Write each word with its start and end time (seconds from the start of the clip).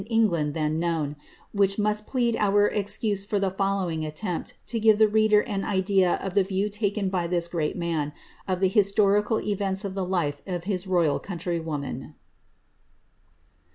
England 0.09 0.55
than 0.55 0.79
known, 0.79 1.15
which 1.51 1.77
must 1.77 2.07
plead 2.07 2.35
our 2.37 2.65
excuse 2.65 3.23
for 3.23 3.37
the 3.37 3.51
following 3.51 4.03
attempt 4.03 4.55
to 4.65 4.79
give 4.79 4.97
tlie 4.97 5.13
reader 5.13 5.41
an 5.41 5.63
idea 5.63 6.15
of 6.23 6.33
the 6.33 6.43
view 6.43 6.69
taken 6.69 7.07
by 7.07 7.27
this 7.27 7.47
great 7.47 7.77
man, 7.77 8.11
of 8.47 8.61
the 8.61 8.67
historical 8.69 9.39
events 9.41 9.85
of 9.85 9.93
the 9.93 10.03
life 10.03 10.41
of 10.47 10.63
his 10.63 10.87
royal 10.87 11.19
countrywoman. 11.19 12.15